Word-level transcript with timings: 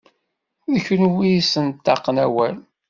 D 0.73 0.75
kunwi 0.85 1.21
i 1.27 1.35
yessenṭaqen 1.35 2.17
awal. 2.25 2.55